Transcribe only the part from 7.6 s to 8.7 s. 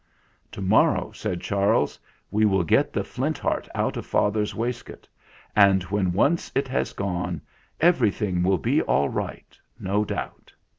everything will